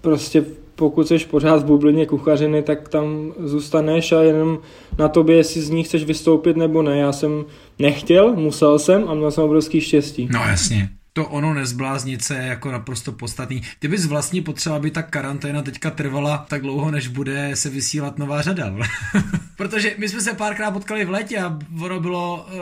[0.00, 4.58] prostě pokud jsi pořád v bublině kuchařiny, tak tam zůstaneš a jenom
[4.98, 6.98] na tobě, jestli z ní chceš vystoupit nebo ne.
[6.98, 7.44] Já jsem
[7.78, 10.28] nechtěl, musel jsem a měl jsem obrovský štěstí.
[10.32, 13.62] No jasně to ono nezbláznit se je jako naprosto podstatný.
[13.78, 18.18] Ty bys vlastně potřeba, aby ta karanténa teďka trvala tak dlouho, než bude se vysílat
[18.18, 18.74] nová řada.
[19.56, 22.60] Protože my jsme se párkrát potkali v létě a ono bylo uh,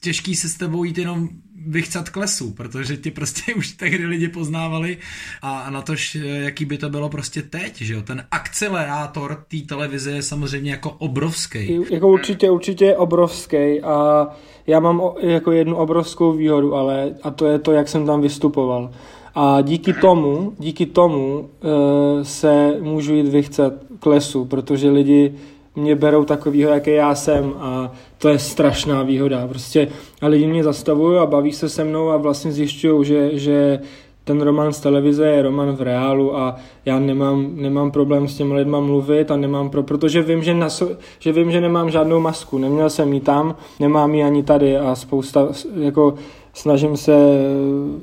[0.00, 1.28] těžký se s tebou jít jenom
[1.66, 4.98] vychcat k lesu, protože ti prostě už tehdy lidi poznávali
[5.42, 10.10] a na to, jaký by to bylo prostě teď, že jo, ten akcelerátor té televize
[10.10, 11.78] je samozřejmě jako obrovský.
[11.90, 14.26] Jako určitě, určitě obrovský a
[14.66, 18.90] já mám jako jednu obrovskou výhodu, ale a to je to, jak jsem tam vystupoval.
[19.34, 25.34] A díky tomu, díky tomu e, se můžu jít vychcet k lesu, protože lidi
[25.76, 29.48] mě berou takovýho, jaký já jsem a to je strašná výhoda.
[29.48, 29.88] Prostě
[30.20, 33.80] a lidi mě zastavují a baví se se mnou a vlastně zjišťují, že, že
[34.24, 38.54] ten román z televize je román v reálu a já nemám, nemám problém s těmi
[38.54, 42.58] lidma mluvit a nemám pro, protože vím, že, naso, že vím, že nemám žádnou masku,
[42.58, 45.48] neměl jsem ji tam, nemám ji ani tady a spousta,
[45.80, 46.14] jako
[46.54, 47.14] snažím se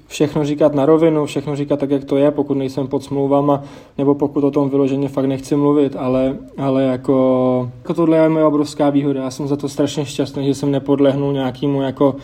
[0.08, 3.64] všechno říkat na rovinu, všechno říkat tak, jak to je, pokud nejsem pod smlouvama,
[3.98, 8.46] nebo pokud o tom vyloženě fakt nechci mluvit, ale, ale jako, jako tohle je moje
[8.46, 9.24] obrovská výhoda.
[9.24, 12.16] Já jsem za to strašně šťastný, že jsem nepodlehnul nějakému jako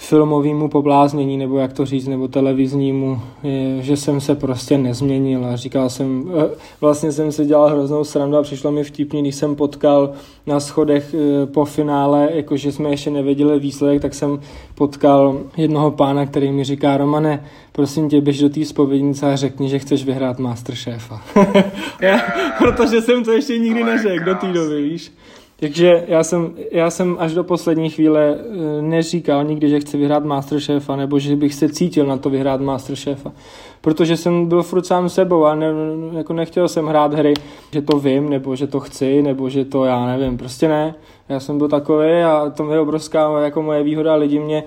[0.00, 5.56] filmovému pobláznění, nebo jak to říct, nebo televiznímu, je, že jsem se prostě nezměnil a
[5.56, 6.48] říkal jsem, eh,
[6.80, 10.12] vlastně jsem si dělal hroznou srandu a přišlo mi vtipně, když jsem potkal
[10.46, 14.40] na schodech eh, po finále, jakože jsme ještě nevěděli výsledek, tak jsem
[14.74, 19.68] potkal jednoho pána, který mi říká, Romane, prosím tě, běž do té spovědnice a řekni,
[19.68, 21.22] že chceš vyhrát Masterchefa.
[22.58, 25.12] protože jsem to ještě nikdy neřekl do té doby, víš.
[25.60, 30.24] Takže já jsem, já jsem až do poslední chvíle eh, neříkal nikdy, že chci vyhrát
[30.24, 33.32] Masterchefa, nebo že bych se cítil na to vyhrát Masterchefa.
[33.80, 35.66] Protože jsem byl furt sám sebou a ne,
[36.12, 37.34] jako nechtěl jsem hrát hry,
[37.72, 40.38] že to vím, nebo že to chci, nebo že to já nevím.
[40.38, 40.94] Prostě ne.
[41.28, 44.14] Já jsem byl takový a to je obrovská jako moje výhoda.
[44.14, 44.64] Lidi mě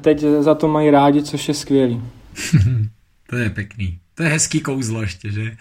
[0.00, 2.02] teď za to mají rádi, což je skvělý.
[3.30, 3.98] to je pěkný.
[4.14, 5.56] To je hezký kouzlo ještě, že?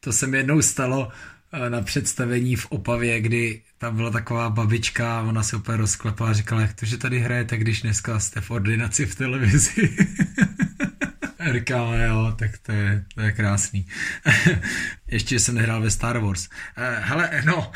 [0.00, 1.08] To se mi jednou stalo
[1.52, 6.32] eh, na představení v Opavě, kdy tam byla taková babička, ona se úplně rozklepala a
[6.32, 9.96] říkala, jak to, že tady hrajete, když dneska jste v ordinaci v televizi.
[11.52, 13.86] říkám, jo, tak to je, to je krásný.
[15.06, 16.48] Ještě jsem nehrál ve Star Wars.
[16.48, 17.72] Uh, hele, no,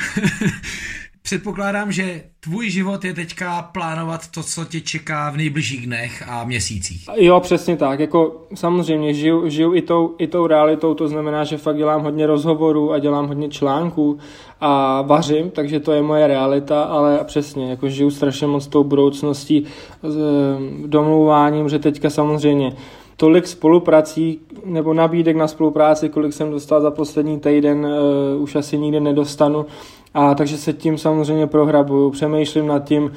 [1.26, 6.44] Předpokládám, že tvůj život je teďka plánovat to, co tě čeká v nejbližších dnech a
[6.44, 7.08] měsících.
[7.16, 8.00] Jo, přesně tak.
[8.00, 12.26] Jako samozřejmě žiju, žiju i, tou, i tou realitou, to znamená, že fakt dělám hodně
[12.26, 14.18] rozhovorů a dělám hodně článků
[14.60, 19.66] a vařím, takže to je moje realita, ale přesně, jako žiju strašně moc tou budoucností,
[20.02, 22.72] s eh, domlouváním, že teďka samozřejmě
[23.16, 27.86] tolik spoluprací nebo nabídek na spolupráci, kolik jsem dostal za poslední týden,
[28.36, 29.66] uh, už asi nikdy nedostanu.
[30.14, 33.10] A takže se tím samozřejmě prohrabuju, přemýšlím nad tím,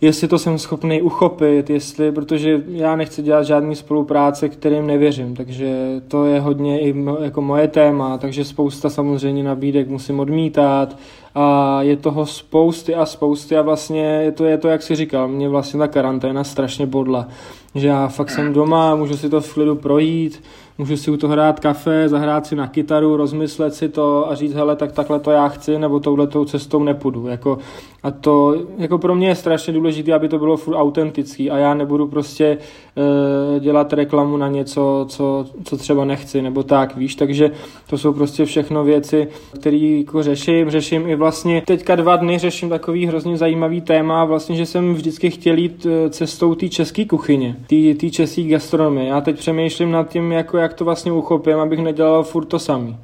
[0.00, 6.00] jestli to jsem schopný uchopit, jestli, protože já nechci dělat žádný spolupráce, kterým nevěřím, takže
[6.08, 10.96] to je hodně i jako moje téma, takže spousta samozřejmě nabídek musím odmítat.
[11.34, 15.28] A je toho spousty a spousty a vlastně je to, je to jak si říkal,
[15.28, 17.28] mě vlastně ta karanténa strašně bodla,
[17.74, 20.42] že já fakt jsem doma, můžu si to v klidu projít,
[20.78, 24.54] můžu si u toho hrát kafe, zahrát si na kytaru, rozmyslet si to a říct,
[24.54, 27.26] hele, tak takhle to já chci, nebo touhletou cestou nepůjdu.
[27.26, 27.58] Jako,
[28.02, 31.74] a to jako pro mě je strašně důležité, aby to bylo furt autentický a já
[31.74, 37.50] nebudu prostě e, dělat reklamu na něco, co, co třeba nechci, nebo tak, víš, takže
[37.90, 39.28] to jsou prostě všechno věci,
[39.60, 44.56] které jako řeším, řeším i vlastně teďka dva dny řeším takový hrozně zajímavý téma, vlastně,
[44.56, 47.56] že jsem vždycky chtěl jít e, cestou té české kuchyně,
[48.00, 49.08] té české gastronomie.
[49.08, 52.96] Já teď přemýšlím nad tím, jako jak to vlastně uchopím, abych nedělal furt to samý.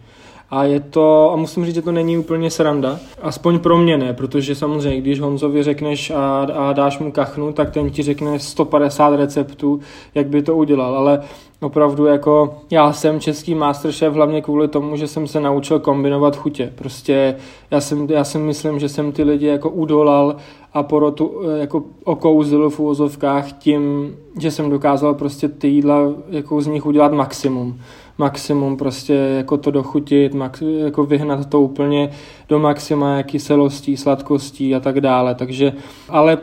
[0.55, 4.13] A je to, a musím říct, že to není úplně sranda, aspoň pro mě ne,
[4.13, 9.17] protože samozřejmě, když Honzovi řekneš a, a dáš mu kachnu, tak ten ti řekne 150
[9.17, 9.81] receptů,
[10.15, 11.21] jak by to udělal, ale
[11.61, 16.73] opravdu jako já jsem český masterchef hlavně kvůli tomu, že jsem se naučil kombinovat chutě.
[16.75, 17.37] Prostě
[17.71, 20.37] já, jsem, já si myslím, že jsem ty lidi jako udolal
[20.73, 25.99] a porotu jako okouzil v úvozovkách tím, že jsem dokázal prostě ty jídla
[26.31, 27.81] jako z nich udělat maximum
[28.19, 32.11] maximum prostě jako to dochutit, max, jako vyhnat to úplně
[32.49, 35.35] do maxima kyselostí, sladkostí a tak dále.
[35.35, 35.73] Takže,
[36.09, 36.39] ale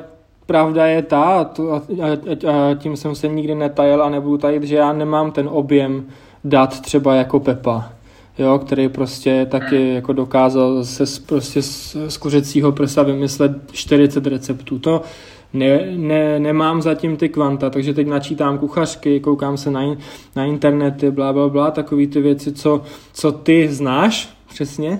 [0.46, 4.38] pravda je ta, a, to, a, a, a tím jsem se nikdy netajil a nebudu
[4.38, 6.06] tajit, že já nemám ten objem
[6.44, 7.90] dat třeba jako Pepa,
[8.40, 9.96] jo, který prostě taky hmm.
[9.96, 14.80] jako dokázal se prostě z, z kuřecího prsa vymyslet 40 receptů.
[14.80, 15.02] To
[15.54, 19.82] ne, ne, nemám zatím ty kvanta, takže teď načítám kuchařky, koukám se na,
[20.36, 22.82] na internety, bla, bla, bla, takový ty věci, co,
[23.14, 25.00] co ty znáš, přesně.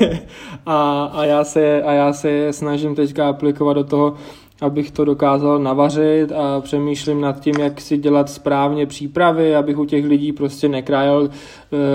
[0.66, 4.14] a, a, já se, a já se snažím teďka aplikovat do toho,
[4.60, 9.84] abych to dokázal navařit a přemýšlím nad tím, jak si dělat správně přípravy, abych u
[9.84, 11.30] těch lidí prostě nekrájel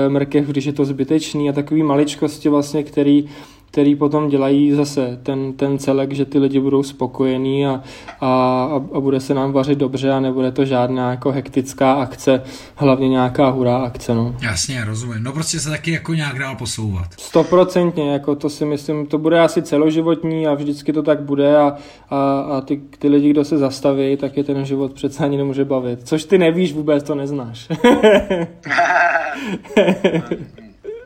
[0.05, 3.29] e, mrkev, když je to zbytečný a takový maličkosti vlastně, který
[3.71, 7.81] který potom dělají zase ten, ten celek, že ty lidi budou spokojení a,
[8.21, 12.43] a, a bude se nám vařit dobře a nebude to žádná jako hektická akce,
[12.75, 14.15] hlavně nějaká hurá akce.
[14.15, 14.35] No.
[14.41, 15.23] Jasně, rozumím.
[15.23, 17.07] No prostě se taky jako nějak dál posouvat.
[17.19, 21.75] Stoprocentně, jako to si myslím, to bude asi celoživotní a vždycky to tak bude a,
[22.09, 25.65] a, a ty, ty lidi, kdo se zastaví, tak je ten život přece ani nemůže
[25.65, 25.99] bavit.
[26.03, 27.67] Což ty nevíš vůbec, to neznáš.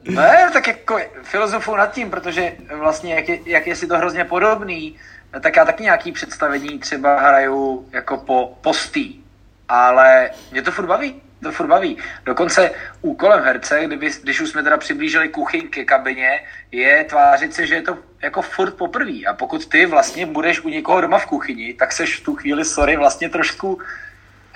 [0.03, 4.25] Ne, tak jako filozofu nad tím, protože vlastně jak je, jak je si to hrozně
[4.25, 4.97] podobný,
[5.41, 9.23] tak já taky nějaký představení třeba hraju jako po postý,
[9.69, 11.97] ale mě to furt baví, to furt baví.
[12.25, 16.39] Dokonce úkolem herce, kdyby, když už jsme teda přiblížili kuchyň ke kabině,
[16.71, 19.19] je tvářit se, že je to jako furt poprvé.
[19.27, 22.65] A pokud ty vlastně budeš u někoho doma v kuchyni, tak seš v tu chvíli,
[22.65, 23.79] sorry, vlastně trošku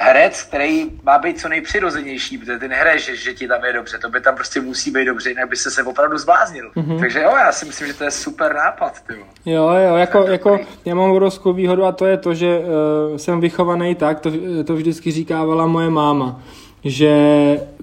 [0.05, 3.97] herec, který má být co nejpřirozenější, protože ty nehraješ, že, že ti tam je dobře,
[3.97, 6.71] to by tam prostě musí být dobře, jinak by se se opravdu zbláznil.
[6.75, 6.99] Mm-hmm.
[6.99, 8.93] Takže jo, já si myslím, že to je super nápad.
[9.07, 9.25] Tyjo.
[9.45, 13.41] Jo, jo, jako, jako já mám obrovskou výhodu a to je to, že uh, jsem
[13.41, 14.31] vychovaný tak, to,
[14.65, 16.41] to vždycky říkávala moje máma,
[16.83, 17.11] že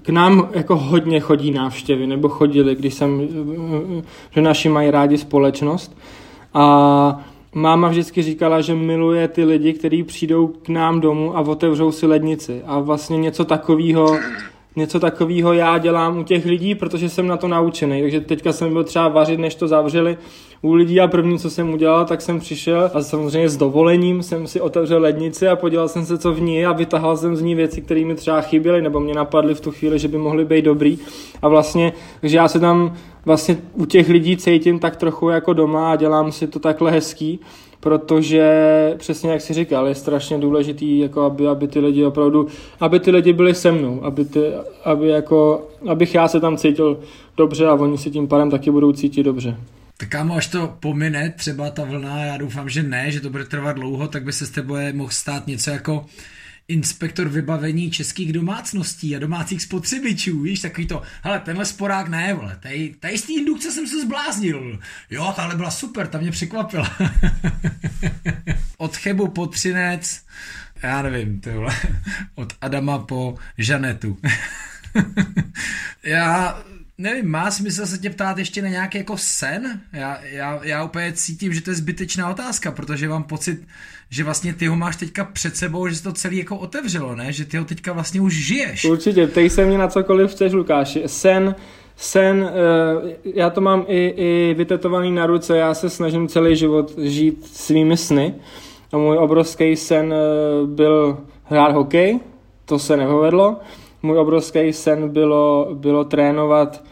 [0.01, 3.27] k nám jako hodně chodí návštěvy, nebo chodili, když jsem,
[4.31, 5.97] že naši mají rádi společnost
[6.53, 11.91] a Máma vždycky říkala, že miluje ty lidi, kteří přijdou k nám domů a otevřou
[11.91, 12.61] si lednici.
[12.65, 14.17] A vlastně něco takového
[14.75, 18.01] něco takového já dělám u těch lidí, protože jsem na to naučený.
[18.01, 20.17] Takže teďka jsem byl třeba vařit, než to zavřeli
[20.61, 24.47] u lidí a první, co jsem udělal, tak jsem přišel a samozřejmě s dovolením jsem
[24.47, 27.41] si otevřel lednici a podíval jsem se, co v ní je a vytahal jsem z
[27.41, 30.45] ní věci, které mi třeba chyběly nebo mě napadly v tu chvíli, že by mohly
[30.45, 30.99] být dobrý.
[31.41, 32.93] A vlastně, takže já se tam
[33.25, 37.39] vlastně u těch lidí cítím tak trochu jako doma a dělám si to takhle hezký
[37.83, 38.43] protože
[38.97, 42.47] přesně jak si říkal, je strašně důležitý, jako aby, aby ty lidi opravdu,
[42.79, 44.39] aby ty lidi byli se mnou, aby, ty,
[44.83, 46.99] aby jako, abych já se tam cítil
[47.37, 49.57] dobře a oni si tím pádem taky budou cítit dobře.
[49.97, 53.45] Tak kámo, až to pomine třeba ta vlna, já doufám, že ne, že to bude
[53.45, 56.05] trvat dlouho, tak by se s tebou mohl stát něco jako
[56.67, 62.57] inspektor vybavení českých domácností a domácích spotřebičů, víš, takový to, hele, tenhle sporák ne, vole,
[62.59, 66.97] tady, tady z té indukce jsem se zbláznil, jo, tahle byla super, ta mě překvapila.
[68.77, 70.21] Od Chebu po Třinec,
[70.83, 71.75] já nevím, vole,
[72.35, 74.17] od Adama po Žanetu.
[76.03, 76.63] já
[76.97, 79.81] nevím, má smysl se tě ptát ještě na nějaký jako sen?
[79.93, 83.67] Já, já, já úplně cítím, že to je zbytečná otázka, protože mám pocit,
[84.09, 87.33] že vlastně ty ho máš teďka před sebou, že se to celý jako otevřelo, ne?
[87.33, 88.85] Že ty ho teďka vlastně už žiješ.
[88.85, 91.03] Určitě, tej se mě na cokoliv chceš, Lukáši.
[91.05, 91.55] Sen,
[91.95, 96.93] sen, eh, já to mám i, i vytetovaný na ruce, já se snažím celý život
[96.97, 98.35] žít svými sny.
[98.91, 102.19] A můj obrovský sen eh, byl hrát hokej,
[102.65, 103.59] to se nepovedlo.
[104.03, 106.83] Můj obrovský sen bylo, bylo trénovat,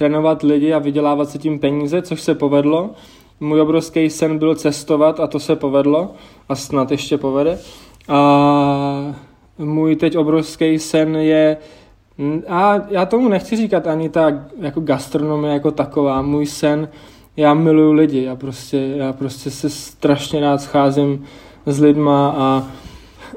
[0.00, 2.90] trénovat lidi a vydělávat se tím peníze, což se povedlo.
[3.40, 6.14] Můj obrovský sen byl cestovat a to se povedlo
[6.48, 7.58] a snad ještě povede.
[8.08, 9.14] A
[9.58, 11.56] můj teď obrovský sen je
[12.48, 16.22] A já tomu nechci říkat ani ta jako gastronomie jako taková.
[16.22, 16.88] Můj sen,
[17.36, 21.24] já miluju lidi, já prostě, já prostě se strašně rád scházím
[21.66, 22.66] s lidma a,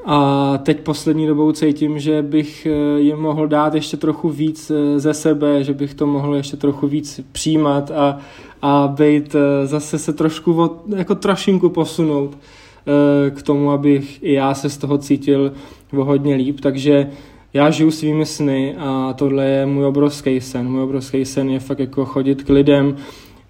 [0.04, 5.00] a teď poslední dobou cítím, že bych eh, jim mohl dát ještě trochu víc eh,
[5.00, 8.18] ze sebe, že bych to mohl ještě trochu víc přijímat a,
[8.62, 12.38] a být eh, zase se trošku od, jako trošinku posunout
[13.30, 15.52] k tomu, abych i já se z toho cítil
[15.96, 17.10] o hodně líp, takže
[17.52, 20.70] já žiju svými sny a tohle je můj obrovský sen.
[20.70, 22.96] Můj obrovský sen je fakt jako chodit k lidem.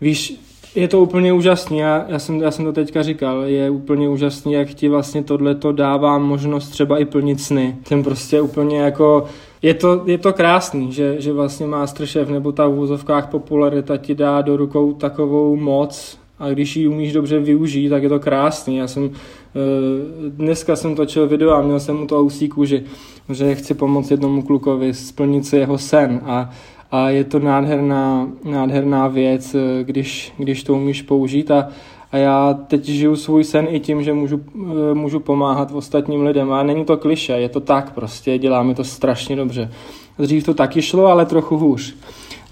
[0.00, 0.40] Víš,
[0.74, 4.52] je to úplně úžasný, já, já, jsem, já jsem to teďka říkal, je úplně úžasný,
[4.52, 7.76] jak ti vlastně tohle to dává možnost třeba i plnit sny.
[7.86, 9.24] Jsem prostě úplně jako,
[9.62, 14.14] je to, je to krásný, že, že vlastně Masterchef nebo ta v úzovkách popularita ti
[14.14, 18.76] dá do rukou takovou moc a když ji umíš dobře využít, tak je to krásný.
[18.76, 22.82] Já jsem, eh, dneska jsem točil video a měl jsem mu to usíku, že,
[23.32, 26.50] že chci pomoct jednomu klukovi splnit si jeho sen a
[26.95, 31.68] a je to nádherná, nádherná věc, eh, když, když to umíš použít a,
[32.12, 36.53] a já teď žiju svůj sen i tím, že můžu, eh, můžu pomáhat ostatním lidem
[36.53, 39.70] a není to kliše, je to tak prostě, děláme to strašně dobře.
[40.18, 41.97] Dřív to taky šlo, ale trochu hůř.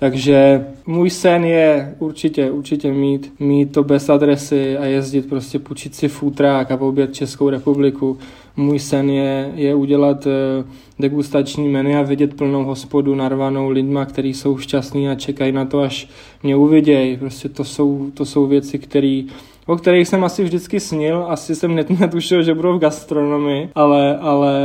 [0.03, 5.95] Takže můj sen je určitě, určitě mít, mít to bez adresy a jezdit prostě půjčit
[5.95, 8.19] si futrák a pobět Českou republiku.
[8.57, 10.65] Můj sen je, je udělat eh,
[10.99, 15.81] degustační menu a vidět plnou hospodu narvanou lidma, kteří jsou šťastní a čekají na to,
[15.81, 16.09] až
[16.43, 17.17] mě uvidějí.
[17.17, 19.23] Prostě to jsou, to jsou věci, které
[19.67, 24.61] o kterých jsem asi vždycky snil, asi jsem netušil, že budou v gastronomii, ale, ale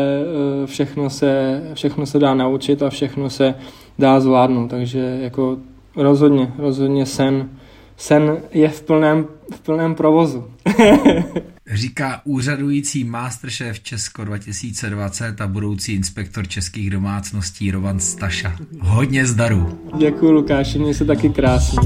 [0.63, 3.55] eh, všechno se, všechno se dá naučit a všechno se
[3.99, 5.57] dá zvládnout, takže jako
[5.95, 7.49] rozhodně, rozhodně sen,
[7.97, 9.25] sen je v plném,
[9.55, 10.43] v plném provozu.
[11.73, 18.55] Říká úřadující Masterchef Česko 2020 a budoucí inspektor českých domácností Rovan Staša.
[18.79, 19.79] Hodně zdaru.
[19.97, 21.79] Děkuji Lukáši, mě se taky krásně.